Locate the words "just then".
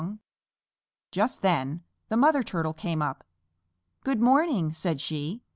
1.11-1.83